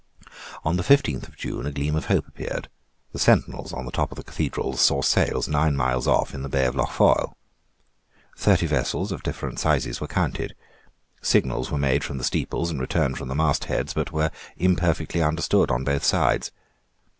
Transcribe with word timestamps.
On 0.65 0.77
the 0.77 0.83
fifteenth 0.83 1.27
of 1.27 1.37
June 1.37 1.67
a 1.67 1.71
gleam 1.71 1.95
of 1.95 2.05
hope 2.05 2.27
appeared. 2.27 2.69
The 3.13 3.19
sentinels 3.19 3.71
on 3.71 3.85
the 3.85 3.91
top 3.91 4.11
of 4.11 4.15
the 4.17 4.23
Cathedral 4.23 4.75
saw 4.75 5.03
sails 5.03 5.47
nine 5.47 5.75
miles 5.77 6.07
off 6.07 6.33
in 6.33 6.41
the 6.41 6.49
bay 6.49 6.65
of 6.65 6.73
Lough 6.75 6.85
Foyle. 6.87 7.37
Thirty 8.35 8.65
vessels 8.65 9.11
of 9.11 9.21
different 9.21 9.59
sizes 9.59 10.01
were 10.01 10.07
counted. 10.07 10.55
Signals 11.21 11.69
were 11.69 11.77
made 11.77 12.03
from 12.03 12.17
the 12.17 12.23
steeples 12.23 12.71
and 12.71 12.81
returned 12.81 13.19
from 13.19 13.27
the 13.27 13.35
mast 13.35 13.65
heads, 13.65 13.93
but 13.93 14.11
were 14.11 14.31
imperfectly 14.57 15.21
understood 15.21 15.69
on 15.69 15.83
both 15.83 16.03
sides. 16.03 16.49